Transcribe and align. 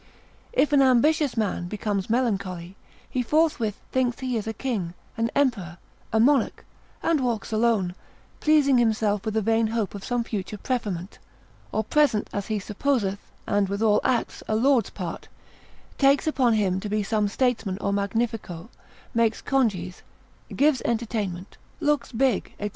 If 0.51 0.73
an 0.73 0.81
ambitious 0.81 1.37
man 1.37 1.67
become 1.67 2.01
melancholy, 2.09 2.75
he 3.07 3.21
forthwith 3.21 3.79
thinks 3.91 4.19
he 4.19 4.35
is 4.35 4.47
a 4.47 4.51
king, 4.53 4.95
an 5.15 5.29
emperor, 5.35 5.77
a 6.11 6.19
monarch, 6.19 6.65
and 7.03 7.19
walks 7.19 7.51
alone, 7.51 7.93
pleasing 8.39 8.79
himself 8.79 9.23
with 9.23 9.37
a 9.37 9.43
vain 9.43 9.67
hope 9.67 9.93
of 9.93 10.03
some 10.03 10.23
future 10.23 10.57
preferment, 10.57 11.19
or 11.71 11.83
present 11.83 12.31
as 12.33 12.47
he 12.47 12.57
supposeth, 12.57 13.19
and 13.45 13.69
withal 13.69 14.01
acts 14.03 14.41
a 14.47 14.55
lord's 14.55 14.89
part, 14.89 15.27
takes 15.99 16.25
upon 16.25 16.53
him 16.53 16.79
to 16.79 16.89
be 16.89 17.03
some 17.03 17.27
statesman 17.27 17.77
or 17.79 17.93
magnifico, 17.93 18.71
makes 19.13 19.39
conges, 19.39 20.01
gives 20.55 20.81
entertainment, 20.81 21.57
looks 21.79 22.11
big, 22.11 22.53
&c. 22.59 22.69